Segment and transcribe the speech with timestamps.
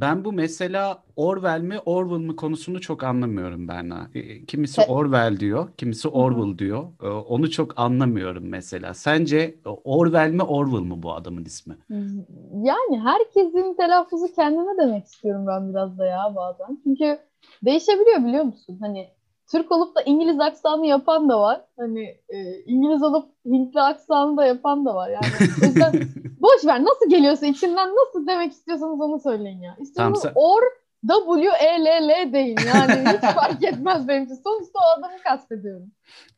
[0.00, 3.92] Ben bu mesela Orwell mi Orwell mı konusunu çok anlamıyorum ben.
[4.46, 6.84] Kimisi Orwell diyor, kimisi Orwell diyor.
[7.28, 8.94] Onu çok anlamıyorum mesela.
[8.94, 9.54] Sence
[9.84, 11.76] Orwell mi Orwell mı bu adamın ismi?
[12.52, 16.78] Yani herkesin telaffuzu kendine demek istiyorum ben biraz da ya bazen.
[16.84, 17.18] Çünkü
[17.64, 18.78] değişebiliyor biliyor musun?
[18.80, 19.08] Hani
[19.52, 21.60] Türk olup da İngiliz aksanı yapan da var.
[21.78, 25.10] Hani e, İngiliz olup Hintli aksanı da yapan da var.
[25.10, 25.26] Yani
[25.62, 25.92] o yüzden
[26.54, 29.76] boş ver nasıl geliyorsa içinden nasıl demek istiyorsanız onu söyleyin ya.
[29.78, 30.62] İstiyorsanız tamam, or
[31.06, 34.34] W E L L deyin yani hiç fark etmez benim için.
[34.34, 35.92] Sonuçta o adamı kastediyorum.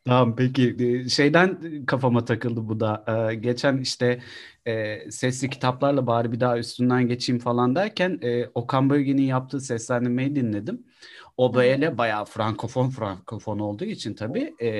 [0.05, 4.21] Tamam peki e, şeyden kafama takıldı bu da ee, geçen işte
[4.65, 10.35] e, sesli kitaplarla bari bir daha üstünden geçeyim falan derken e, Okan Bölge'nin yaptığı seslendirmeyi
[10.35, 10.85] dinledim.
[11.37, 14.71] O böyle bayağı frankofon frankofon olduğu için tabii e,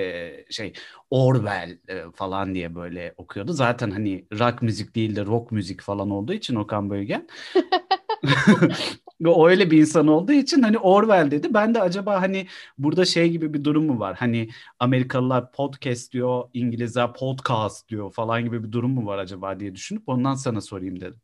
[0.50, 0.74] şey
[1.10, 3.54] Orwell e, falan diye böyle okuyordu.
[3.54, 7.28] Zaten hani rock müzik değil de rock müzik falan olduğu için Okan Bölgen.
[9.26, 11.54] o öyle bir insan olduğu için hani Orwell dedi.
[11.54, 12.48] Ben de acaba hani
[12.78, 14.16] burada şey gibi bir durum mu var?
[14.20, 19.76] Hani Amerikalılar podcast diyor, İngilizler podcast diyor falan gibi bir durum mu var acaba diye
[19.76, 21.22] düşünüp ondan sana sorayım dedim.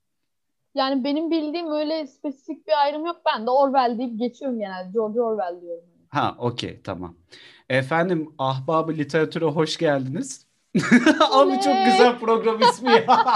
[0.76, 3.22] Yani benim bildiğim öyle spesifik bir ayrım yok.
[3.26, 4.92] Ben de Orwell deyip geçiyorum genelde.
[4.94, 5.84] George Orwell diyorum.
[6.10, 7.16] Ha okey tamam.
[7.70, 10.48] Efendim Ahbabı Literatüre hoş geldiniz.
[11.32, 13.06] Abi çok güzel program ismi ya.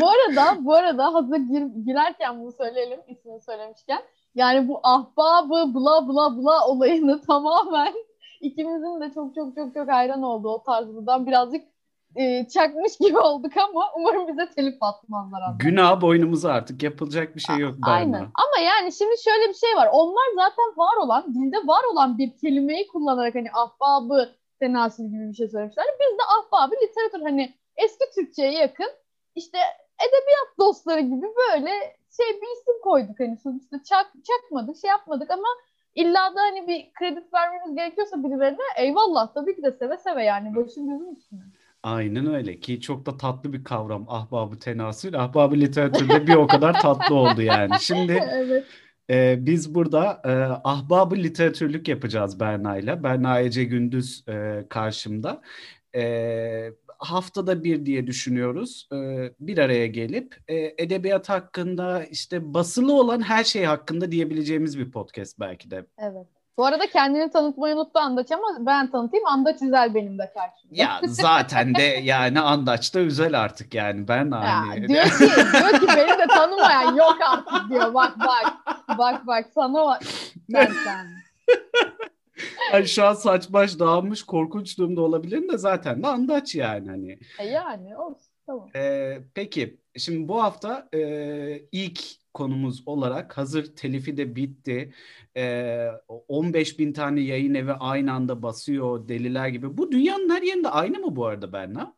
[0.00, 4.02] bu arada bu arada hazır gir, girerken bunu söyleyelim ismini söylemişken.
[4.34, 7.94] Yani bu ahbabı bla bla bla olayını tamamen
[8.40, 11.64] ikimizin de çok çok çok çok hayran olduğu o tarzından birazcık
[12.16, 15.40] e, çakmış gibi olduk ama umarım bize telif atmazlar.
[15.42, 15.64] Aslında.
[15.64, 17.74] Günah boynumuza artık yapılacak bir şey yok.
[17.82, 19.88] A- aynen ama yani şimdi şöyle bir şey var.
[19.92, 24.28] Onlar zaten var olan, dilde var olan bir kelimeyi kullanarak hani ahbabı
[24.60, 25.84] tenasül gibi bir şey söylemişler.
[26.00, 28.88] Biz de ahbabı literatür hani eski Türkçe'ye yakın
[29.34, 29.58] işte
[29.98, 31.70] edebiyat dostları gibi böyle
[32.16, 35.48] şey bir isim koyduk hani sonuçta çak, çakmadık şey yapmadık ama
[35.94, 40.56] illa da hani bir kredi vermemiz gerekiyorsa birilerine eyvallah tabii ki de seve seve yani
[40.56, 41.40] başım gözüm üstüne.
[41.82, 45.20] Aynen öyle ki çok da tatlı bir kavram ahbabı tenasül.
[45.20, 47.72] Ahbabı literatürde bir o kadar tatlı oldu yani.
[47.80, 48.64] Şimdi evet.
[49.10, 50.30] e, biz burada e,
[50.64, 53.02] ahbabı literatürlük yapacağız Berna ile.
[53.02, 55.42] Berna Ece Gündüz e, karşımda.
[55.94, 56.02] E,
[57.00, 58.88] haftada bir diye düşünüyoruz.
[58.92, 58.96] E,
[59.40, 65.40] bir araya gelip e, edebiyat hakkında işte basılı olan her şey hakkında diyebileceğimiz bir podcast
[65.40, 65.86] belki de.
[65.98, 66.26] Evet.
[66.56, 69.26] Bu arada kendini tanıtmayı unuttu Andaç ama ben tanıtayım.
[69.26, 70.82] Andaç Üzel benim de karşımda.
[70.82, 74.82] Ya zaten de yani Andaç da Üzel artık yani ben hani.
[74.82, 75.18] Ya, diyor ki,
[75.52, 77.94] diyor ki beni de tanımayan yok artık diyor.
[77.94, 78.54] Bak bak
[78.98, 80.02] bak bak sana bak.
[80.52, 81.06] Sen sen.
[82.72, 87.18] yani şu an saç baş dağılmış korkunç durumda olabilirim de zaten de Andaç yani hani.
[87.38, 88.68] E yani olsun tamam.
[88.76, 92.00] Ee, peki şimdi bu hafta e, ilk
[92.34, 94.94] konumuz olarak hazır telifi de bitti.
[95.36, 99.76] Ee, 15 bin tane yayın evi aynı anda basıyor deliler gibi.
[99.76, 101.94] Bu dünyanın her yerinde aynı mı bu arada Berna?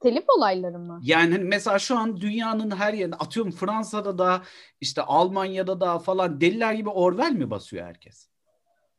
[0.00, 1.00] Telif olayları mı?
[1.02, 4.42] Yani hani mesela şu an dünyanın her yerinde atıyorum Fransa'da da
[4.80, 8.28] işte Almanya'da da falan deliler gibi Orwell mi basıyor herkes?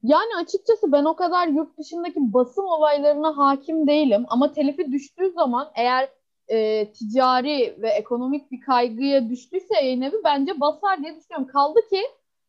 [0.04, 5.72] Yani açıkçası ben o kadar yurt dışındaki basım olaylarına hakim değilim ama telifi düştüğü zaman
[5.76, 6.10] eğer
[6.48, 11.48] e, ticari ve ekonomik bir kaygıya düştüyse yayın evi bence basar diye düşünüyorum.
[11.48, 12.02] Kaldı ki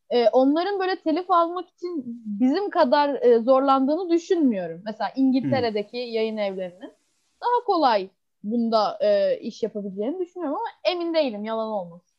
[0.09, 4.81] e, onların böyle telif almak için bizim kadar e, zorlandığını düşünmüyorum.
[4.85, 6.13] Mesela İngiltere'deki hmm.
[6.13, 6.93] yayın evlerinin
[7.41, 8.09] daha kolay
[8.43, 12.10] bunda e, iş yapabileceğini düşünüyorum ama emin değilim yalan olmasın.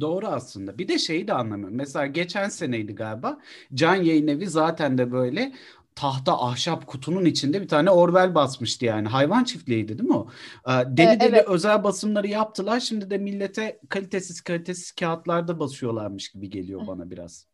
[0.00, 0.78] Doğru aslında.
[0.78, 1.76] Bir de şeyi de anlamıyorum.
[1.76, 3.38] Mesela geçen seneydi galiba.
[3.74, 5.52] Can Yayın Evi zaten de böyle
[5.94, 9.08] tahta ahşap kutunun içinde bir tane Orwell basmıştı yani.
[9.08, 10.28] Hayvan çiftliğiydi değil mi o?
[10.68, 11.48] Ee, deli ee, deli evet.
[11.48, 12.80] özel basımları yaptılar.
[12.80, 17.46] Şimdi de millete kalitesiz kalitesiz kağıtlarda basıyorlarmış gibi geliyor bana biraz.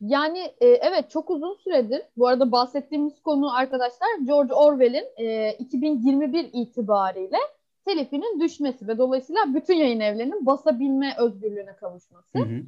[0.00, 6.50] Yani e, evet çok uzun süredir bu arada bahsettiğimiz konu arkadaşlar George Orwell'in e, 2021
[6.52, 7.38] itibariyle
[7.86, 12.38] telifinin düşmesi ve dolayısıyla bütün yayın evlerinin basabilme özgürlüğüne kavuşması.
[12.38, 12.62] Hı hı.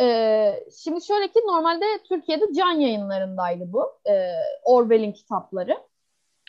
[0.00, 4.32] Ee, şimdi şöyle ki normalde Türkiye'de can yayınlarındaydı bu e,
[4.64, 5.78] Orwell'in kitapları.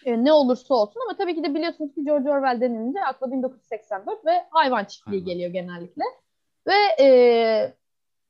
[0.06, 4.26] E, ne olursa olsun ama tabii ki de biliyorsunuz ki George Orwell denilince akla 1984
[4.26, 5.34] ve hayvan çiftliği hayvan.
[5.34, 6.04] geliyor genellikle.
[6.68, 7.74] Ve e,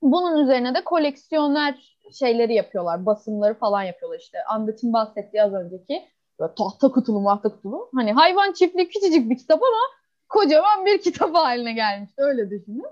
[0.02, 4.44] bunun üzerine de koleksiyoner şeyleri yapıyorlar, basımları falan yapıyorlar işte.
[4.44, 6.08] Andaç'ın bahsettiği az önceki
[6.42, 7.90] böyle tahta kutulu mahta kutulu.
[7.94, 9.82] Hani hayvan çiftliği küçücük bir kitap ama
[10.28, 12.86] kocaman bir kitap haline gelmişti öyle düşünün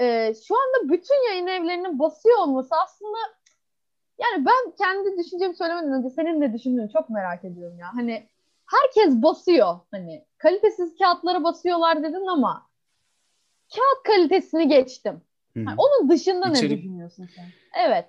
[0.00, 3.18] e, şu anda bütün yayın evlerinin basıyor olması aslında
[4.18, 7.86] yani ben kendi düşüncemi söylemeden önce senin de düşündüğünü çok merak ediyorum ya.
[7.94, 8.28] Hani
[8.66, 9.78] herkes basıyor.
[9.90, 12.66] Hani kalitesiz kağıtlara basıyorlar dedin ama
[13.74, 15.20] kağıt kalitesini geçtim.
[15.56, 16.70] Yani onun dışında İçerik...
[16.70, 17.44] ne düşünüyorsun sen?
[17.86, 18.06] Evet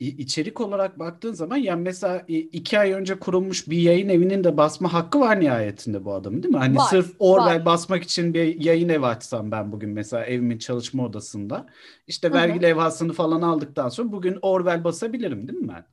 [0.00, 4.92] içerik olarak baktığın zaman yani mesela iki ay önce kurulmuş bir yayın evinin de basma
[4.92, 6.58] hakkı var nihayetinde bu adamın değil mi?
[6.58, 7.64] Hani var, sırf Orwell var.
[7.64, 11.66] basmak için bir yayın evi açsam ben bugün mesela evimin çalışma odasında
[12.06, 12.62] işte vergi Hı-hı.
[12.62, 15.84] levhasını falan aldıktan sonra bugün Orwell basabilirim değil mi ben?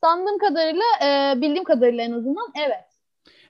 [0.00, 2.87] Sandığım kadarıyla e, bildiğim kadarıyla en azından evet.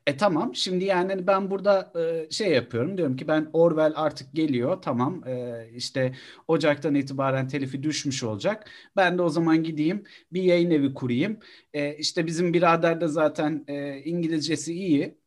[0.07, 4.35] E tamam şimdi yani hani ben burada e, şey yapıyorum diyorum ki ben Orwell artık
[4.35, 6.13] geliyor tamam e, işte
[6.49, 8.71] Ocak'tan itibaren telifi düşmüş olacak.
[8.97, 11.39] Ben de o zaman gideyim bir yayın evi kurayım.
[11.73, 15.19] E, işte bizim birader de zaten e, İngilizcesi iyi.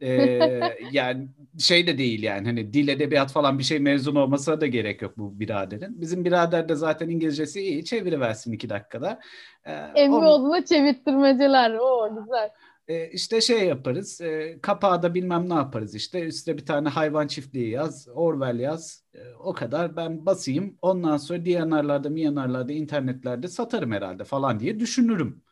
[0.00, 0.10] E,
[0.92, 1.28] yani
[1.58, 5.18] şey de değil yani hani dil edebiyat falan bir şey mezun olmasına da gerek yok
[5.18, 6.00] bu biraderin.
[6.00, 9.20] Bizim birader de zaten İngilizcesi iyi çeviriversin iki dakikada.
[9.64, 10.64] E, Emmi onu...
[10.64, 12.50] çevirttirmeceler o güzel.
[12.88, 14.20] E, işte şey yaparız.
[14.20, 16.20] E, kapağı da bilmem ne yaparız işte.
[16.20, 18.08] Üstüne bir tane hayvan çiftliği yaz.
[18.14, 19.04] Orwell yaz.
[19.14, 19.96] E, o kadar.
[19.96, 20.78] Ben basayım.
[20.82, 25.42] Ondan sonra DNR'larda, miyanarlarda, internetlerde satarım herhalde falan diye düşünürüm.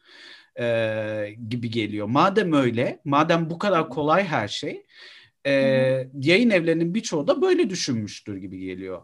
[0.61, 2.07] E, gibi geliyor.
[2.07, 4.87] Madem öyle, madem bu kadar kolay her şey,
[5.47, 5.53] e,
[6.21, 9.03] yayın evlerinin birçoğu da böyle düşünmüştür gibi geliyor.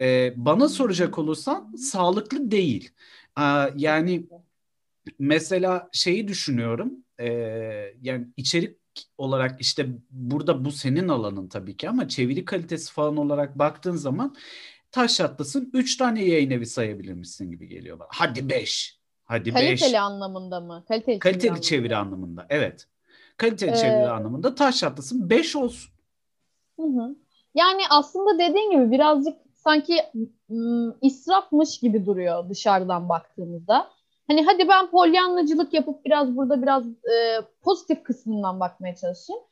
[0.00, 2.90] E, bana soracak olursan sağlıklı değil.
[3.38, 3.42] E,
[3.76, 4.26] yani
[5.18, 7.28] mesela şeyi düşünüyorum e,
[8.02, 8.78] yani içerik
[9.18, 14.36] olarak işte burada bu senin alanın tabii ki ama çeviri kalitesi falan olarak baktığın zaman
[14.92, 18.08] taş atlasın 3 tane yayın evi sayabilir misin gibi geliyor bana.
[18.10, 18.98] Hadi 5.
[19.24, 19.94] Hadi Kaliteli beş.
[19.94, 20.84] anlamında mı?
[20.88, 22.46] Kaliteli, Kaliteli çeviri, çeviri anlamında.
[22.48, 22.88] Evet.
[23.36, 25.90] Kaliteli ee, çeviri anlamında taş atlasın 5 olsun.
[26.80, 27.16] Hı hı.
[27.54, 29.94] Yani aslında dediğin gibi birazcık sanki
[30.50, 33.90] ım, israfmış gibi duruyor dışarıdan baktığımızda.
[34.28, 39.42] Hani hadi ben polyanlacılık yapıp biraz burada biraz e, pozitif kısmından bakmaya çalışayım.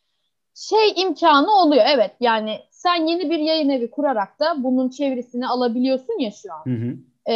[0.55, 6.19] Şey imkanı oluyor evet yani sen yeni bir yayın evi kurarak da bunun çevresini alabiliyorsun
[6.21, 6.65] ya şu an.
[6.65, 6.97] Hı hı.
[7.33, 7.35] E,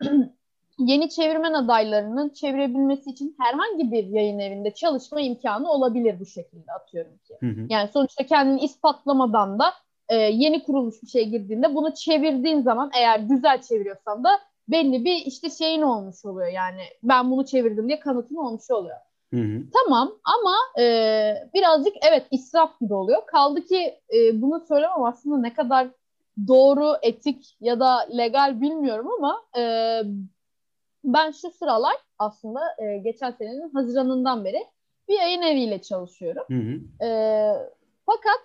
[0.78, 7.18] yeni çevirmen adaylarının çevirebilmesi için herhangi bir yayın evinde çalışma imkanı olabilir bu şekilde atıyorum
[7.18, 7.36] ki.
[7.40, 7.66] Hı hı.
[7.68, 9.64] Yani sonuçta kendini ispatlamadan da
[10.08, 14.30] e, yeni kurulmuş bir şey girdiğinde bunu çevirdiğin zaman eğer güzel çeviriyorsan da
[14.68, 18.96] belli bir işte şeyin olmuş oluyor yani ben bunu çevirdim diye kanıtın olmuş oluyor.
[19.34, 19.62] Hı hı.
[19.72, 23.26] Tamam ama e, birazcık evet israf gibi oluyor.
[23.26, 25.88] Kaldı ki e, bunu söylemem aslında ne kadar
[26.48, 29.62] doğru, etik ya da legal bilmiyorum ama e,
[31.04, 34.66] ben şu sıralar aslında e, geçen senenin Haziran'ından beri
[35.08, 36.44] bir yayın eviyle çalışıyorum.
[36.48, 37.06] Hı hı.
[37.06, 37.08] E,
[38.06, 38.40] fakat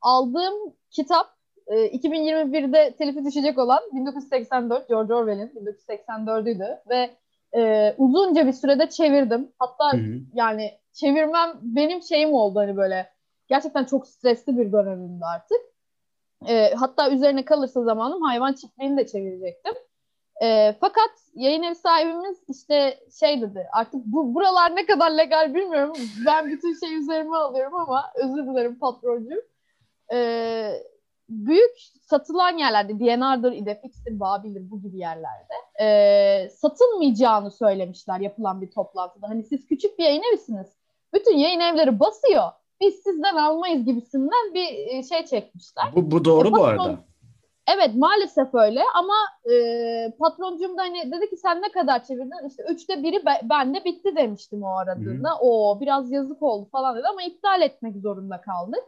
[0.00, 0.54] aldığım
[0.90, 1.41] kitap
[1.74, 7.10] 2021'de ee, telifi düşecek olan 1984 George Orwell'in 1984'üydü ve
[7.56, 9.52] e, uzunca bir sürede çevirdim.
[9.58, 10.20] Hatta Hı-hı.
[10.34, 13.12] yani çevirmem benim şeyim oldu hani böyle
[13.48, 15.58] gerçekten çok stresli bir dönemimdi artık.
[16.48, 19.74] E, hatta üzerine kalırsa zamanım hayvan çiftliğini de çevirecektim.
[20.42, 25.96] E, fakat yayın evi sahibimiz işte şey dedi artık bu buralar ne kadar legal bilmiyorum.
[26.26, 29.34] Ben bütün şey üzerime alıyorum ama özür dilerim patroncu.
[30.12, 30.18] E,
[31.32, 39.28] büyük satılan yerlerde DNR'dır, İdefix'tir, Babil'dir bu gibi yerlerde e, satılmayacağını söylemişler yapılan bir toplantıda.
[39.28, 40.66] Hani siz küçük bir yayın evisiniz.
[41.14, 42.44] Bütün yayın evleri basıyor.
[42.80, 45.84] Biz sizden almayız gibisinden bir e, şey çekmişler.
[45.96, 46.98] Bu, bu doğru e, bu arada.
[47.66, 49.14] Evet maalesef öyle ama
[49.52, 49.56] e,
[50.18, 52.48] patroncum da hani dedi ki sen ne kadar çevirdin?
[52.48, 55.28] İşte üçte biri be, bende bitti demiştim o aradığında.
[55.28, 55.38] Hı-hı.
[55.40, 58.84] O biraz yazık oldu falan dedi ama iptal etmek zorunda kaldık.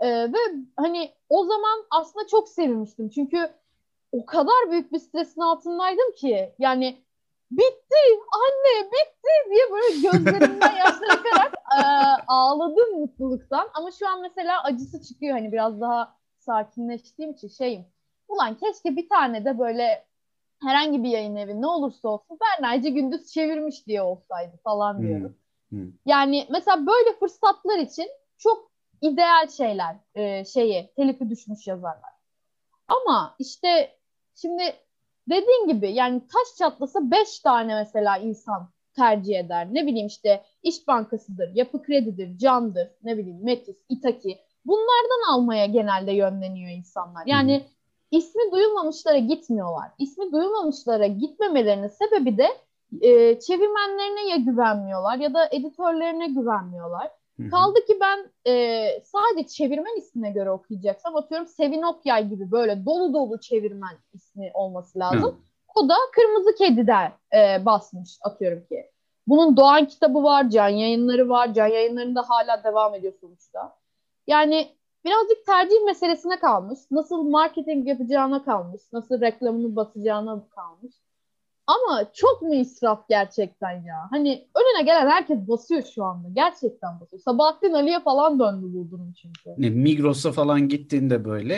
[0.00, 0.38] Ee, ve
[0.76, 3.08] hani o zaman aslında çok sevinmiştim.
[3.08, 3.50] Çünkü
[4.12, 6.54] o kadar büyük bir stresin altındaydım ki.
[6.58, 7.02] Yani
[7.50, 7.96] bitti
[8.32, 11.82] anne bitti diye böyle gözlerimden yaşlar akarak e,
[12.26, 13.68] ağladım mutluluktan.
[13.74, 17.84] Ama şu an mesela acısı çıkıyor hani biraz daha sakinleştiğim için şeyim.
[18.28, 20.04] Ulan keşke bir tane de böyle
[20.62, 25.36] herhangi bir yayın evi ne olursa olsun Bernaycı Gündüz çevirmiş diye olsaydı falan diyorum.
[25.68, 25.78] Hmm.
[25.78, 25.92] Hmm.
[26.06, 28.67] Yani mesela böyle fırsatlar için çok
[29.02, 32.12] ideal şeyler e, şeyi telifi düşmüş yazarlar.
[32.88, 33.96] Ama işte
[34.34, 34.62] şimdi
[35.28, 39.68] dediğin gibi yani taş çatlasa beş tane mesela insan tercih eder.
[39.70, 44.38] Ne bileyim işte İş Bankası'dır, Yapı Kredi'dir, Can'dır, ne bileyim Metis, İtaki.
[44.64, 47.26] Bunlardan almaya genelde yönleniyor insanlar.
[47.26, 47.66] Yani
[48.10, 49.90] ismi duyulmamışlara gitmiyorlar.
[49.98, 52.48] İsmi duyulmamışlara gitmemelerinin sebebi de
[53.00, 57.10] e, çevirmenlerine ya güvenmiyorlar ya da editörlerine güvenmiyorlar.
[57.50, 63.14] Kaldı ki ben e, sadece çevirmen ismine göre okuyacaksam atıyorum Sevin Okyay gibi böyle dolu
[63.14, 65.22] dolu çevirmen ismi olması lazım.
[65.22, 65.34] Hı.
[65.74, 68.90] O da Kırmızı Kedi'de e, basmış atıyorum ki.
[69.26, 71.54] Bunun Doğan kitabı var, Can yayınları var.
[71.54, 73.76] Can yayınlarında hala devam ediyor sonuçta.
[74.26, 74.68] Yani
[75.04, 76.78] birazcık tercih meselesine kalmış.
[76.90, 78.82] Nasıl marketing yapacağına kalmış.
[78.92, 80.94] Nasıl reklamını basacağına kalmış.
[81.68, 83.96] Ama çok mu israf gerçekten ya?
[84.10, 86.28] Hani önüne gelen herkes basıyor şu anda.
[86.32, 87.22] Gerçekten basıyor.
[87.22, 89.50] Sabahattin Ali'ye falan döndü bu durum çünkü.
[89.58, 91.54] Ne, Migros'a falan gittiğinde böyle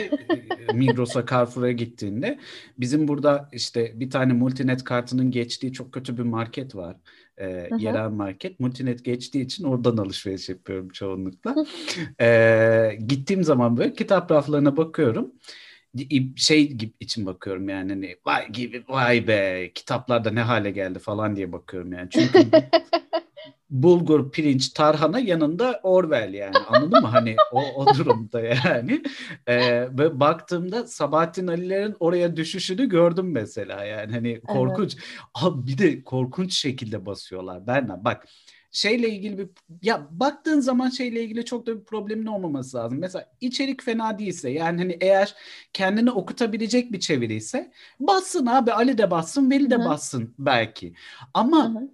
[0.69, 2.39] e, Migros'a Carrefour'a gittiğinde
[2.79, 6.97] bizim burada işte bir tane multinet kartının geçtiği çok kötü bir market var.
[7.37, 8.61] E, yerel market.
[8.61, 11.55] Multinet geçtiği için oradan alışveriş yapıyorum çoğunlukla.
[12.21, 15.33] e, gittiğim zaman böyle kitap raflarına bakıyorum
[16.37, 21.37] şey gibi için bakıyorum yani hani vay gibi vay be kitaplarda ne hale geldi falan
[21.37, 22.09] diye bakıyorum yani.
[22.11, 22.47] Çünkü
[23.71, 27.09] bulgur, pirinç, tarhana yanında Orwell yani anladın mı?
[27.09, 29.03] Hani o, o durumda yani.
[29.47, 34.95] Ee, ve baktığımda Sabahattin Ali'lerin oraya düşüşünü gördüm mesela yani hani korkunç.
[34.95, 35.05] Evet.
[35.35, 37.67] Abi bir de korkunç şekilde basıyorlar.
[37.67, 38.27] Berna bak
[38.73, 39.49] şeyle ilgili bir
[39.83, 42.99] ya baktığın zaman şeyle ilgili çok da bir problemin olmaması lazım.
[42.99, 45.35] Mesela içerik fena değilse yani hani eğer
[45.73, 49.85] kendini okutabilecek bir çeviri ise bassın abi Ali de bassın Veli de Hı-hı.
[49.85, 50.95] bassın belki.
[51.35, 51.91] Ama Hı-hı.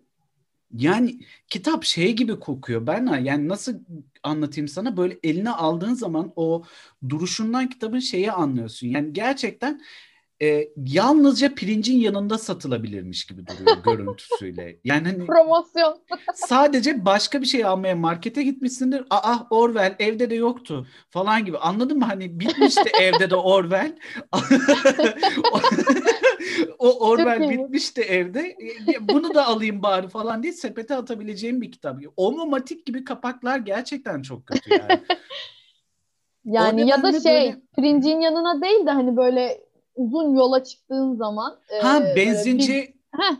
[0.73, 3.75] yani kitap şey gibi kokuyor ben yani nasıl
[4.23, 6.63] anlatayım sana böyle eline aldığın zaman o
[7.09, 8.87] duruşundan kitabın şeyi anlıyorsun.
[8.89, 9.81] Yani gerçekten
[10.43, 14.81] e, yalnızca pirincin yanında satılabilirmiş gibi duruyor görüntüsüyle.
[14.85, 15.99] Yani hani promosyon.
[16.35, 19.05] sadece başka bir şey almaya markete gitmişsindir.
[19.11, 21.59] Aa Orwell evde de yoktu falan gibi.
[21.59, 22.05] Anladın mı?
[22.05, 23.97] Hani bitmişti evde de Orwell.
[26.79, 28.57] o Orwell bitmişti evde.
[29.01, 32.01] Bunu da alayım bari falan diye sepete atabileceğim bir kitap.
[32.17, 35.01] Omomatik gibi kapaklar gerçekten çok kötü yani.
[36.45, 37.61] Yani ya da şey böyle...
[37.77, 39.66] pirincin yanına değil de hani böyle
[39.97, 43.37] uzun yola çıktığın zaman ha e, benzinci bir, heh,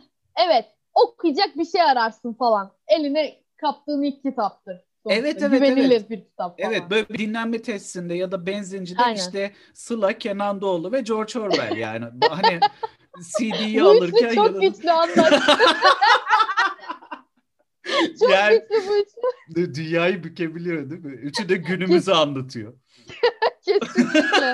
[0.47, 2.71] evet okuyacak bir şey ararsın falan.
[2.87, 4.81] Eline kaptığın ilk kitaptır.
[5.03, 5.21] Sonuçta.
[5.21, 6.09] Evet evet Güvenilir evet.
[6.09, 6.71] bir kitap falan.
[6.71, 9.15] Evet böyle bir dinlenme testinde ya da benzincide Aynen.
[9.15, 12.05] işte Sıla, Kenan Doğulu ve George Orwell yani.
[12.29, 12.59] hani
[13.39, 14.67] CD'yi alırken çok yanında...
[14.67, 15.39] güçlü anlattı.
[18.19, 19.75] çok yani, güçlü bu üçlü.
[19.75, 21.13] Dünyayı bükebiliyor değil mi?
[21.13, 22.73] Üçü de günümüzü anlatıyor.
[23.65, 24.53] Kesinlikle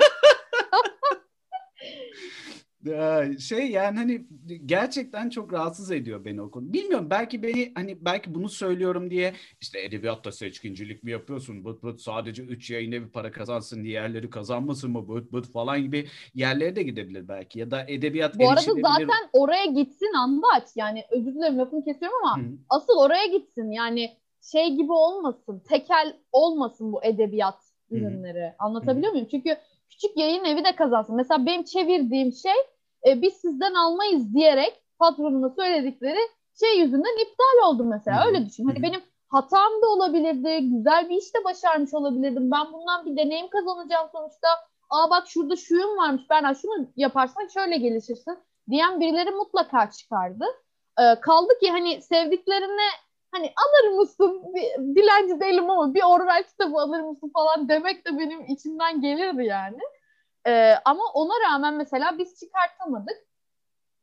[3.38, 4.26] şey yani hani
[4.66, 6.72] gerçekten çok rahatsız ediyor beni o konu.
[6.72, 11.64] Bilmiyorum belki beni hani belki bunu söylüyorum diye işte edebiyatta seçkincilik mi yapıyorsun?
[11.64, 15.08] Bıt bıt sadece üç yayın evi para kazansın diğerleri kazanmasın mı?
[15.08, 17.58] Bıt bıt falan gibi yerlere de gidebilir belki.
[17.58, 20.64] Ya da edebiyat Bu arada zaten oraya gitsin andaç.
[20.76, 22.46] Yani özür dilerim lafını kesiyorum ama Hı.
[22.68, 23.70] asıl oraya gitsin.
[23.70, 24.10] Yani
[24.52, 25.62] şey gibi olmasın.
[25.68, 27.58] Tekel olmasın bu edebiyat
[27.90, 28.48] ürünleri.
[28.48, 28.54] Hı.
[28.58, 29.12] Anlatabiliyor Hı.
[29.12, 29.28] muyum?
[29.30, 29.56] Çünkü
[29.90, 31.16] küçük yayın evi de kazansın.
[31.16, 32.52] Mesela benim çevirdiğim şey
[33.06, 36.18] e, biz sizden almayız diyerek patronuma söyledikleri
[36.60, 38.20] şey yüzünden iptal oldu mesela.
[38.20, 38.28] Hı-hı.
[38.28, 38.64] Öyle düşün.
[38.64, 40.58] Hani benim hatam da olabilirdi.
[40.76, 42.50] Güzel bir iş de başarmış olabilirdim.
[42.50, 44.48] Ben bundan bir deneyim kazanacağım sonuçta.
[44.90, 46.22] Aa bak şurada şuyum varmış.
[46.30, 48.38] Ben şunu yaparsan şöyle gelişirsin
[48.70, 50.44] diyen birileri mutlaka çıkardı.
[51.00, 52.88] Ee, kaldı ki hani sevdiklerine
[53.32, 54.42] hani alır mısın?
[54.54, 59.44] Bir, dilenci değilim ama bir Orwell kitabı alır mısın falan demek de benim içimden gelirdi
[59.44, 59.78] yani.
[60.46, 63.26] Ee, ama ona rağmen mesela biz çıkartamadık.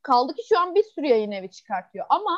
[0.02, 2.06] Kaldı ki şu an bir sürü yayın evi çıkartıyor.
[2.10, 2.38] Ama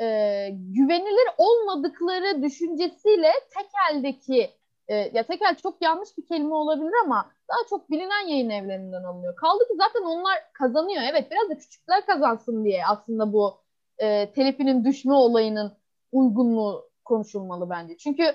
[0.00, 4.50] e, güvenilir olmadıkları düşüncesiyle tekeldeki
[4.88, 9.36] e, ya tekel çok yanlış bir kelime olabilir ama daha çok bilinen yayın evlerinden alınıyor.
[9.36, 11.02] Kaldı ki zaten onlar kazanıyor.
[11.10, 13.60] Evet biraz da küçükler kazansın diye aslında bu
[13.98, 15.72] e, telifinin düşme olayının
[16.12, 17.96] uygunluğu konuşulmalı bence.
[17.96, 18.34] Çünkü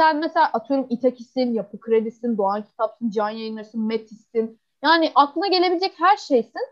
[0.00, 4.60] sen mesela atıyorum İtakis'in, Yapı Kredi'sin, Doğan Kitap'sın, Can Yayınlar'sın, Metis'sin.
[4.84, 6.66] Yani aklına gelebilecek her şeysin.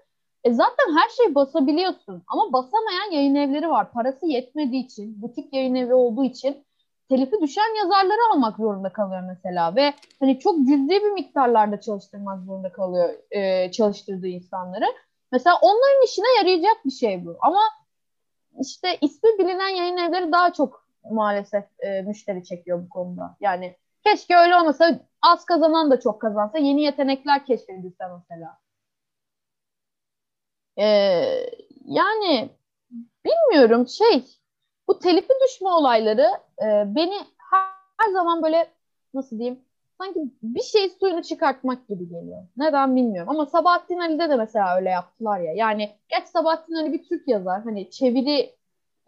[0.44, 2.22] E zaten her şey basabiliyorsun.
[2.28, 3.92] Ama basamayan yayın evleri var.
[3.92, 6.64] Parası yetmediği için, butik yayın evi olduğu için
[7.08, 9.76] telifi düşen yazarları almak zorunda kalıyor mesela.
[9.76, 14.86] Ve hani çok cüzi bir miktarlarda çalıştırmak zorunda kalıyor e, çalıştırdığı insanları.
[15.32, 17.36] Mesela onların işine yarayacak bir şey bu.
[17.40, 17.60] Ama
[18.60, 23.36] işte ismi bilinen yayın evleri daha çok maalesef e, müşteri çekiyor bu konuda.
[23.40, 28.58] Yani keşke öyle olmasa az kazanan da çok kazansa yeni yetenekler keşfedilse mesela.
[30.78, 31.50] Ee,
[31.84, 32.50] yani
[33.24, 34.24] bilmiyorum şey
[34.88, 36.28] bu telifi düşme olayları
[36.62, 37.14] e, beni
[37.50, 38.70] her, her zaman böyle
[39.14, 39.60] nasıl diyeyim
[39.98, 42.42] sanki bir şey suyunu çıkartmak gibi geliyor.
[42.56, 43.30] Neden bilmiyorum.
[43.30, 45.52] Ama Sabahattin Ali'de de mesela öyle yaptılar ya.
[45.52, 47.62] Yani geç Sabahattin Ali bir Türk yazar.
[47.62, 48.57] Hani çeviri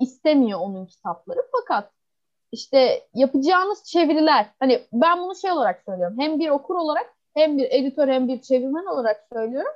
[0.00, 1.38] istemiyor onun kitapları.
[1.52, 1.90] Fakat
[2.52, 6.16] işte yapacağınız çeviriler hani ben bunu şey olarak söylüyorum.
[6.18, 9.72] Hem bir okur olarak hem bir editör hem bir çevirmen olarak söylüyorum.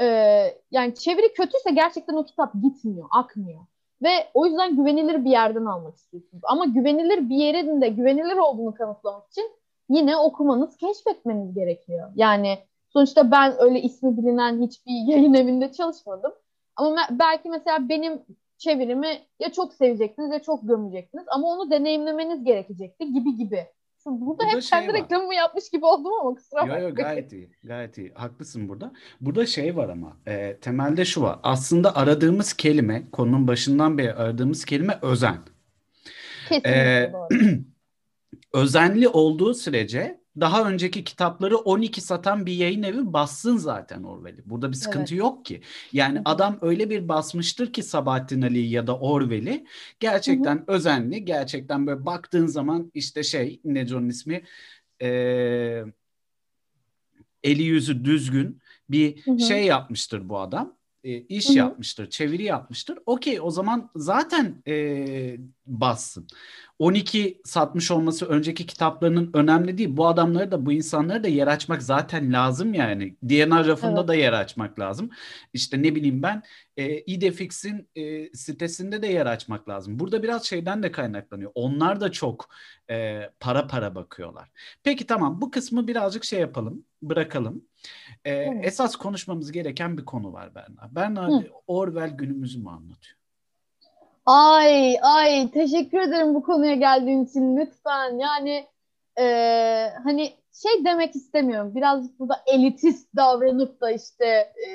[0.00, 3.60] Ee, yani çeviri kötüyse gerçekten o kitap gitmiyor, akmıyor.
[4.02, 6.42] Ve o yüzden güvenilir bir yerden almak istiyorsunuz.
[6.46, 9.50] Ama güvenilir bir yerin de güvenilir olduğunu kanıtlamak için
[9.88, 12.10] yine okumanız, keşfetmeniz gerekiyor.
[12.16, 12.58] Yani
[12.88, 16.32] sonuçta ben öyle ismi bilinen hiçbir yayın evinde çalışmadım.
[16.76, 18.22] Ama belki mesela benim
[18.58, 23.66] çevirimi ya çok sevecektiniz ya çok gömecektiniz ama onu deneyimlemeniz gerekecekti gibi gibi.
[24.06, 25.00] Burada, burada hep şey kendi var.
[25.00, 26.82] reklamımı yapmış gibi oldum ama kusura bakmayın.
[26.82, 27.50] Yok yok gayet iyi.
[27.64, 28.12] Gayet iyi.
[28.14, 28.92] Haklısın burada.
[29.20, 31.38] Burada şey var ama e, temelde şu var.
[31.42, 35.38] Aslında aradığımız kelime konunun başından beri aradığımız kelime özen.
[36.48, 37.28] Kesinlikle ee, doğru.
[38.54, 44.42] özenli olduğu sürece daha önceki kitapları 12 satan bir yayın evi bassın zaten Orwell'i.
[44.50, 45.20] Burada bir sıkıntı evet.
[45.20, 45.62] yok ki.
[45.92, 46.22] Yani Hı-hı.
[46.24, 49.66] adam öyle bir basmıştır ki Sabahattin Ali'yi ya da Orwell'i
[50.00, 50.64] gerçekten Hı-hı.
[50.66, 54.42] özenli, gerçekten böyle baktığın zaman işte şey ne onun ismi
[55.02, 55.84] ee,
[57.42, 59.40] eli yüzü düzgün bir Hı-hı.
[59.40, 60.77] şey yapmıştır bu adam
[61.08, 61.56] e, iş Hı-hı.
[61.58, 62.98] yapmıştır, çeviri yapmıştır.
[63.06, 65.36] Okey o zaman zaten e,
[65.66, 66.26] bassın.
[66.78, 69.96] 12 satmış olması önceki kitaplarının önemli değil.
[69.96, 73.16] Bu adamları da bu insanları da yer açmak zaten lazım yani.
[73.22, 74.08] DNA rafında evet.
[74.08, 75.10] da yer açmak lazım.
[75.52, 76.42] İşte ne bileyim ben
[76.76, 79.98] e, Idefix'in e, sitesinde de yer açmak lazım.
[79.98, 81.50] Burada biraz şeyden de kaynaklanıyor.
[81.54, 82.48] Onlar da çok
[82.90, 84.50] e, para para bakıyorlar.
[84.82, 87.64] Peki tamam bu kısmı birazcık şey yapalım, bırakalım.
[88.24, 88.66] E, evet.
[88.66, 90.88] Esas konuşmamız gereken bir konu var Berna.
[90.90, 91.44] Berna Hı.
[91.66, 93.18] Orwell günümüzü mü anlatıyor?
[94.26, 98.18] Ay ay teşekkür ederim bu konuya geldiğin için lütfen.
[98.18, 98.66] Yani
[99.18, 99.24] e,
[100.04, 100.32] hani
[100.62, 101.74] şey demek istemiyorum.
[101.74, 104.72] Birazcık burada elitist davranıp da işte e,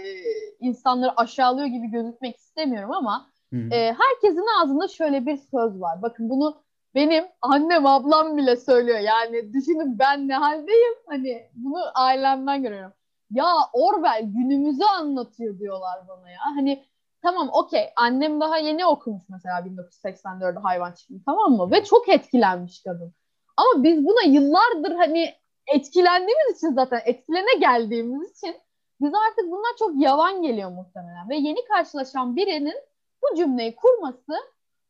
[0.60, 6.02] insanları aşağılıyor gibi gözükmek istemiyorum ama e, herkesin ağzında şöyle bir söz var.
[6.02, 6.64] Bakın bunu
[6.96, 9.00] benim annem ablam bile söylüyor.
[9.00, 10.94] Yani düşünün ben ne haldeyim.
[11.08, 12.94] Hani bunu ailemden görüyorum.
[13.32, 16.38] Ya Orwell günümüzü anlatıyor diyorlar bana ya.
[16.56, 16.86] Hani
[17.22, 21.72] tamam okey annem daha yeni okumuş mesela 1984'de hayvan çiftliği tamam mı?
[21.72, 23.14] Ve çok etkilenmiş kadın.
[23.58, 25.34] Ama biz buna yıllardır hani
[25.68, 28.56] etkilendiğimiz için zaten etkilene geldiğimiz için
[29.02, 31.30] biz artık bunlar çok yavan geliyor muhtemelen.
[31.30, 32.76] Ve yeni karşılaşan birinin
[33.22, 34.34] bu cümleyi kurması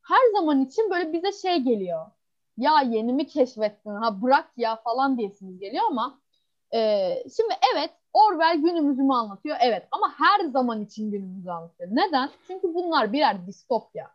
[0.03, 2.05] her zaman için böyle bize şey geliyor.
[2.57, 6.19] Ya yeni mi keşfettin ha bırak ya falan diyesiniz geliyor ama
[6.73, 9.57] e, şimdi evet Orwell günümüzü mü anlatıyor?
[9.61, 11.89] Evet ama her zaman için günümüzü anlatıyor.
[11.91, 12.29] Neden?
[12.47, 14.11] Çünkü bunlar birer distopya.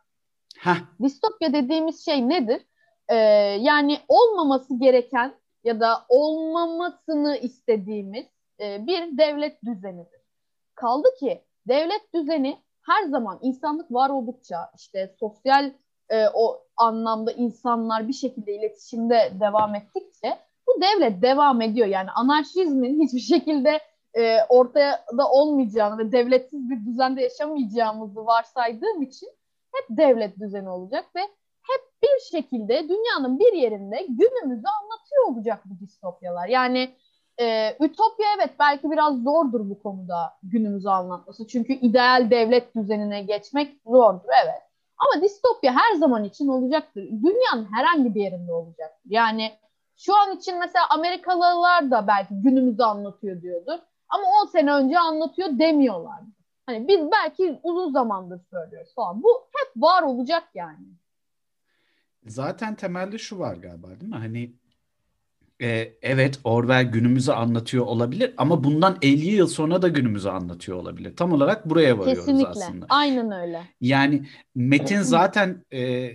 [0.57, 0.77] Heh.
[1.01, 2.65] Distopya dediğimiz şey nedir?
[3.07, 3.15] Ee,
[3.61, 8.25] yani olmaması gereken ya da olmamasını istediğimiz
[8.59, 10.21] e, bir devlet düzenidir.
[10.75, 12.57] Kaldı ki devlet düzeni
[12.89, 15.71] her zaman insanlık var oldukça işte sosyal
[16.09, 21.87] e, o anlamda insanlar bir şekilde iletişimde devam ettikçe bu devlet devam ediyor.
[21.87, 23.79] Yani anarşizmin hiçbir şekilde
[24.13, 29.29] e, ortaya da olmayacağını ve devletsiz bir düzende yaşamayacağımızı varsaydığım için
[29.73, 31.21] hep devlet düzeni olacak ve
[31.61, 36.47] hep bir şekilde dünyanın bir yerinde günümüzü anlatıyor olacak bu distopyalar.
[36.47, 36.89] Yani
[37.39, 41.47] e, Ütopya evet belki biraz zordur bu konuda günümüzü anlatması.
[41.47, 44.61] Çünkü ideal devlet düzenine geçmek zordur evet.
[44.97, 47.03] Ama distopya her zaman için olacaktır.
[47.03, 49.09] Dünyanın herhangi bir yerinde olacaktır.
[49.09, 49.51] Yani
[49.97, 53.79] şu an için mesela Amerikalılar da belki günümüzü anlatıyor diyordur.
[54.09, 56.19] Ama 10 sene önce anlatıyor demiyorlar.
[56.65, 59.23] Hani biz belki uzun zamandır söylüyoruz falan.
[59.23, 60.87] Bu hep var olacak yani.
[62.25, 64.17] Zaten temelde şu var galiba değil mi?
[64.17, 64.53] Hani
[65.61, 71.15] e, evet Orwell günümüzü anlatıyor olabilir ama bundan 50 yıl sonra da günümüzü anlatıyor olabilir.
[71.15, 72.49] Tam olarak buraya varıyoruz Kesinlikle.
[72.49, 72.85] aslında.
[72.89, 73.61] Aynen öyle.
[73.81, 76.11] Yani metin zaten e,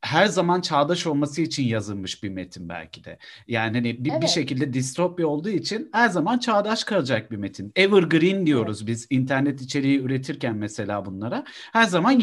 [0.00, 3.18] her zaman çağdaş olması için yazılmış bir metin belki de.
[3.48, 4.22] Yani hani bir, evet.
[4.22, 7.72] bir şekilde distopya olduğu için her zaman çağdaş kalacak bir metin.
[7.76, 8.88] Evergreen diyoruz evet.
[8.88, 11.44] biz internet içeriği üretirken mesela bunlara.
[11.72, 12.20] Her zaman Hı-hı.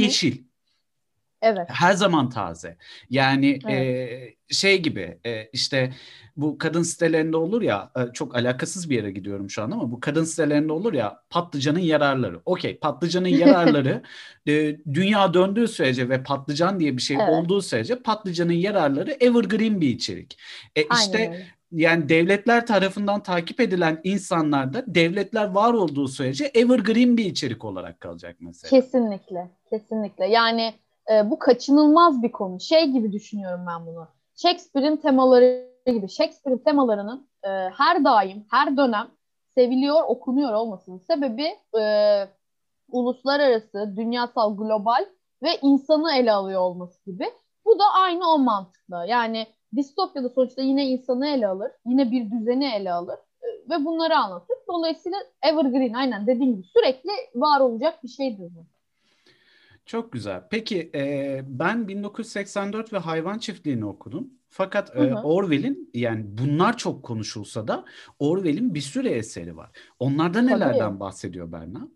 [1.45, 1.67] Evet.
[1.69, 2.77] Her zaman taze.
[3.09, 4.31] Yani evet.
[4.49, 5.93] e, şey gibi e, işte
[6.37, 9.99] bu kadın sitelerinde olur ya e, çok alakasız bir yere gidiyorum şu an ama bu
[9.99, 12.41] kadın sitelerinde olur ya patlıcanın yararları.
[12.45, 14.01] Okey patlıcanın yararları
[14.47, 17.29] e, dünya döndüğü sürece ve patlıcan diye bir şey evet.
[17.29, 20.37] olduğu sürece patlıcanın yararları evergreen bir içerik.
[20.75, 27.65] E, işte yani devletler tarafından takip edilen insanlarda devletler var olduğu sürece evergreen bir içerik
[27.65, 28.81] olarak kalacak mesela.
[28.81, 30.25] Kesinlikle, kesinlikle.
[30.25, 30.73] Yani
[31.11, 32.59] e, bu kaçınılmaz bir konu.
[32.59, 34.07] Şey gibi düşünüyorum ben bunu.
[34.35, 36.09] Shakespeare'in temaları gibi.
[36.09, 39.07] Shakespeare'in temalarının e, her daim, her dönem
[39.55, 41.47] seviliyor, okunuyor olmasının sebebi
[41.79, 41.83] e,
[42.91, 45.05] uluslararası, dünyasal, global
[45.43, 47.25] ve insanı ele alıyor olması gibi.
[47.65, 49.05] Bu da aynı o mantıkla.
[49.05, 54.17] Yani distopyada sonuçta yine insanı ele alır, yine bir düzeni ele alır e, ve bunları
[54.17, 54.57] anlatır.
[54.67, 58.74] Dolayısıyla evergreen aynen dediğim gibi sürekli var olacak bir şeydir bu.
[59.85, 60.43] Çok güzel.
[60.49, 64.29] Peki e, ben 1984 ve Hayvan Çiftliği'ni okudum.
[64.49, 67.85] Fakat e, Orwell'in yani bunlar çok konuşulsa da
[68.19, 69.71] Orwell'in bir sürü eseri var.
[69.99, 70.99] Onlarda nelerden Tabii.
[70.99, 71.87] bahsediyor Berna?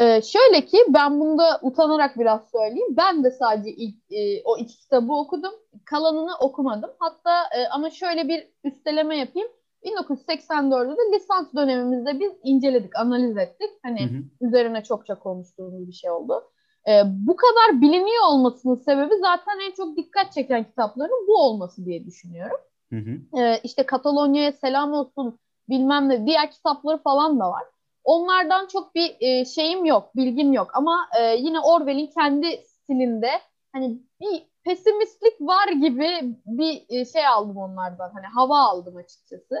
[0.00, 2.96] Ee, şöyle ki ben bunda utanarak biraz söyleyeyim.
[2.96, 5.52] Ben de sadece ilk, e, o iki kitabı okudum.
[5.84, 6.90] Kalanını okumadım.
[6.98, 9.48] Hatta e, ama şöyle bir üsteleme yapayım.
[9.84, 13.70] 1984'de de lisans dönemimizde biz inceledik, analiz ettik.
[13.82, 14.48] Hani hı hı.
[14.48, 16.42] üzerine çokça konuştuğumuz bir şey oldu.
[16.88, 22.06] Ee, bu kadar biliniyor olmasının sebebi zaten en çok dikkat çeken kitapların bu olması diye
[22.06, 22.58] düşünüyorum.
[22.92, 23.40] Hı hı.
[23.40, 27.64] Ee, işte Katalonya'ya selam olsun bilmem ne diğer kitapları falan da var.
[28.04, 30.70] Onlardan çok bir e, şeyim yok, bilgim yok.
[30.74, 33.30] Ama e, yine Orwell'in kendi stilinde
[33.72, 38.10] hani bir pesimistlik var gibi bir e, şey aldım onlardan.
[38.14, 39.54] Hani hava aldım açıkçası.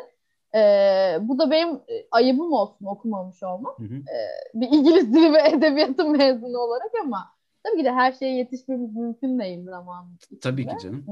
[0.56, 3.74] E, bu da benim e, ayıbım olsun okumamış olmam.
[3.78, 3.94] Hı hı.
[3.94, 4.16] E,
[4.54, 9.38] bir İngiliz dili ve edebiyatı mezunu olarak ama tabii ki de her şeye yetişmemiz mümkün
[9.38, 10.18] değil zamanında.
[10.42, 11.04] Tabii ki canım.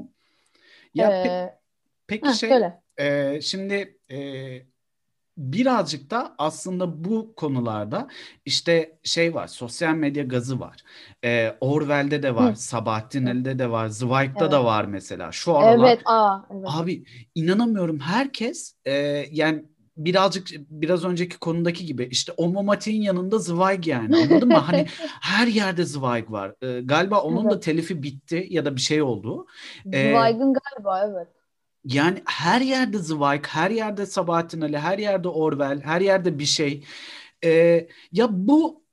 [0.95, 1.55] Ya ee, pe-
[2.07, 2.51] peki heh, şey
[2.99, 4.19] e, şimdi e,
[5.37, 8.09] birazcık da aslında bu konularda
[8.45, 10.77] işte şey var sosyal medya gazı var.
[11.25, 12.57] Ee, Orwell'de de var, Hı.
[12.57, 14.53] Sabahattin Ali'de de var, Zweig'da evet.
[14.53, 15.33] da var mesela.
[15.33, 16.65] Şu aralar evet, aa, evet.
[16.69, 18.93] abi inanamıyorum herkes e,
[19.31, 19.65] yani
[19.97, 24.55] birazcık biraz önceki konudaki gibi işte Omomati'nin yanında Zweig yani anladın mı?
[24.55, 24.87] Hani
[25.21, 26.55] her yerde Zweig var.
[26.63, 27.53] Ee, galiba onun evet.
[27.53, 29.47] da telifi bitti ya da bir şey oldu.
[29.87, 31.29] Ee, Zweig'ın galiba evet.
[31.85, 36.85] Yani her yerde Zweig, her yerde Sabahattin Ali, her yerde Orwell, her yerde bir şey.
[37.45, 38.85] Ee, ya bu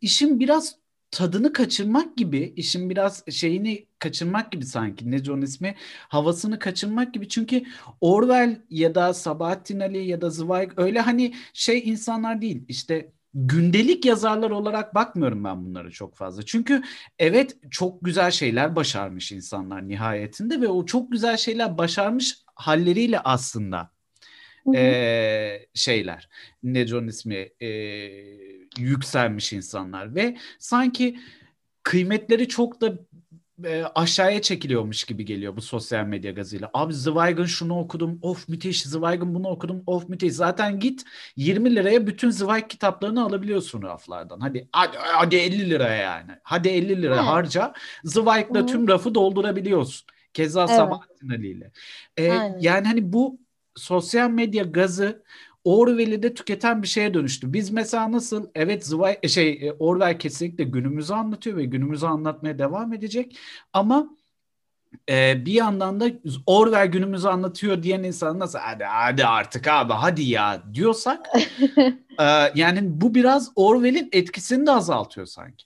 [0.00, 0.78] işin biraz
[1.10, 5.10] tadını kaçırmak gibi, işin biraz şeyini kaçırmak gibi sanki.
[5.10, 5.74] Ne John ismi?
[6.08, 7.28] Havasını kaçırmak gibi.
[7.28, 7.64] Çünkü
[8.00, 12.64] Orwell ya da Sabahattin Ali ya da Zweig öyle hani şey insanlar değil.
[12.68, 16.42] İşte gündelik yazarlar olarak bakmıyorum ben bunları çok fazla.
[16.42, 16.82] Çünkü
[17.18, 23.90] evet çok güzel şeyler başarmış insanlar nihayetinde ve o çok güzel şeyler başarmış halleriyle aslında
[24.74, 26.28] e, şeyler
[26.62, 27.68] ne John ismi e,
[28.78, 31.18] yükselmiş insanlar ve sanki
[31.82, 32.98] kıymetleri çok da
[33.64, 36.70] e, aşağıya çekiliyormuş gibi geliyor bu sosyal medya gazıyla.
[36.74, 38.82] Abi Zweig'ın şunu okudum, of müthiş.
[38.82, 40.32] Zweig'ın bunu okudum, of müthiş.
[40.32, 41.04] Zaten git
[41.36, 44.40] 20 liraya bütün Zweig kitaplarını alabiliyorsun raflardan.
[44.40, 46.30] Hadi hadi, hadi 50 liraya yani.
[46.42, 47.72] Hadi 50 lira harca.
[48.04, 50.06] Zweig'la tüm rafı doldurabiliyorsun.
[50.32, 50.76] Keza evet.
[50.76, 51.70] Sabahattin Ali ile.
[52.18, 52.24] Ee,
[52.60, 53.40] yani hani bu
[53.76, 55.22] sosyal medya gazı
[55.64, 57.52] Orwell'i de tüketen bir şeye dönüştü.
[57.52, 62.58] Biz mesela nasıl evet Zweig, e, şey e, Orwell kesinlikle günümüzü anlatıyor ve günümüzü anlatmaya
[62.58, 63.38] devam edecek
[63.72, 64.10] ama
[65.10, 66.06] e, bir yandan da
[66.46, 71.28] Orwell günümüzü anlatıyor diyen insan nasıl hadi hadi artık abi hadi ya diyorsak
[72.20, 75.64] e, yani bu biraz Orwell'in etkisini de azaltıyor sanki.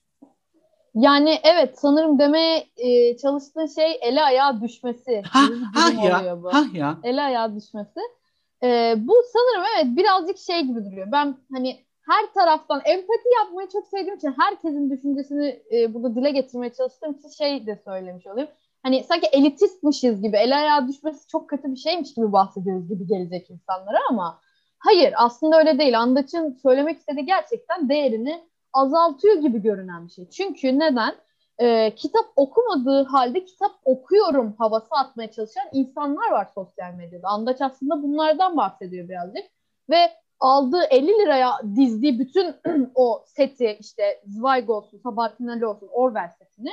[0.94, 5.22] Yani evet sanırım demeye e, çalıştığın şey ele ayağa düşmesi.
[5.26, 5.40] Ha,
[5.74, 6.54] ha ya, bu.
[6.54, 6.98] ha ya.
[7.02, 8.00] Ele ayağa düşmesi.
[8.62, 11.12] E, bu sanırım evet birazcık şey gibi duruyor.
[11.12, 16.72] Ben hani her taraftan empati yapmayı çok sevdiğim için herkesin düşüncesini e, burada dile getirmeye
[16.72, 18.48] çalıştığım için şey de söylemiş olayım.
[18.82, 23.50] Hani sanki elitistmişiz gibi, el ayağa düşmesi çok kötü bir şeymiş gibi bahsediyoruz gibi gelecek
[23.50, 24.40] insanlara ama
[24.78, 26.00] hayır aslında öyle değil.
[26.00, 30.30] Andaç'ın söylemek istediği gerçekten değerini azaltıyor gibi görünen bir şey.
[30.30, 31.14] Çünkü neden?
[31.60, 37.28] Ee, kitap okumadığı halde kitap okuyorum havası atmaya çalışan insanlar var sosyal medyada.
[37.28, 39.44] Andaç aslında bunlardan bahsediyor birazcık.
[39.90, 40.10] Ve
[40.40, 42.54] aldığı 50 liraya dizdiği bütün
[42.94, 46.72] o seti işte Zweig olsun, Sabahattin Ali olsun, Orwell setini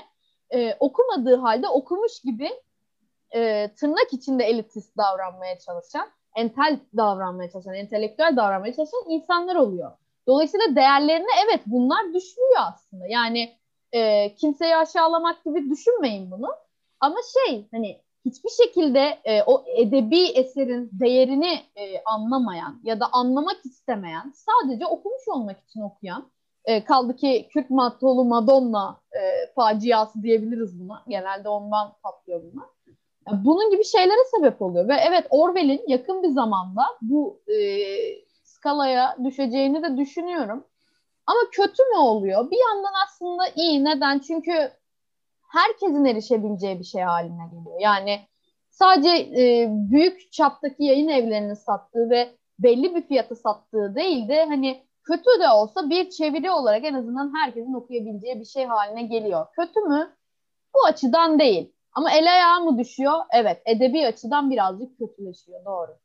[0.50, 2.50] e, okumadığı halde okumuş gibi
[3.36, 9.92] e, tırnak içinde elitist davranmaya çalışan, entel davranmaya çalışan, entelektüel davranmaya çalışan insanlar oluyor.
[10.28, 13.08] Dolayısıyla değerlerine evet bunlar düşmüyor aslında.
[13.08, 13.59] Yani
[13.92, 16.48] e, kimseyi aşağılamak gibi düşünmeyin bunu.
[17.00, 23.66] Ama şey hani hiçbir şekilde e, o edebi eserin değerini e, anlamayan ya da anlamak
[23.66, 26.32] istemeyen, sadece okumuş olmak için okuyan,
[26.66, 31.04] e, kaldı ki Kürt Mattolu Madonna e, faciası diyebiliriz buna.
[31.08, 32.70] Genelde ondan patlıyor bunlar.
[33.46, 34.88] Bunun gibi şeylere sebep oluyor.
[34.88, 37.58] Ve evet Orwell'in yakın bir zamanda bu e,
[38.44, 40.64] skalaya düşeceğini de düşünüyorum.
[41.30, 42.52] Ama kötü mü oluyor?
[42.52, 43.86] Bir yandan aslında iyi.
[43.86, 44.20] Neden?
[44.20, 44.72] Çünkü
[45.50, 47.80] herkesin erişebileceği bir şey haline geliyor.
[47.80, 48.20] Yani
[48.70, 54.84] sadece e, büyük çaptaki yayın evlerinin sattığı ve belli bir fiyata sattığı değil de hani
[55.04, 59.46] kötü de olsa bir çeviri olarak en azından herkesin okuyabileceği bir şey haline geliyor.
[59.56, 60.16] Kötü mü?
[60.76, 61.74] Bu açıdan değil.
[61.94, 63.20] Ama el ayağı mı düşüyor?
[63.34, 63.62] Evet.
[63.66, 65.66] Edebi açıdan birazcık kötüleşiyor.
[65.66, 65.98] Doğru.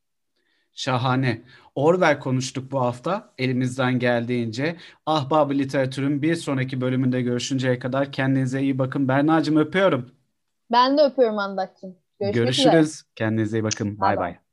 [0.74, 1.42] Şahane.
[1.74, 4.76] Orwell konuştuk bu hafta elimizden geldiğince.
[5.06, 9.08] Ahbabı Literatür'ün bir sonraki bölümünde görüşünceye kadar kendinize iyi bakın.
[9.08, 10.10] Berna'cığım öpüyorum.
[10.70, 11.96] Ben de öpüyorum Andat'cığım.
[12.20, 12.44] Görüşürüz.
[12.44, 12.88] Görüşürüz.
[12.88, 13.04] Üzere.
[13.16, 14.00] Kendinize iyi bakın.
[14.00, 14.43] Bay bay.